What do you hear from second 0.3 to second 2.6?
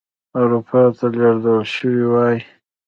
اروپا ته لېږدول شوي وای.